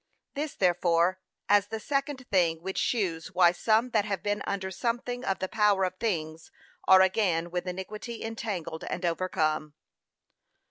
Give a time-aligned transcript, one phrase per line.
[0.33, 5.23] This therefore as the second thing which shews why some that have been under something
[5.23, 6.49] of the power of things,
[6.87, 9.75] are again with iniquity entangled and overcome.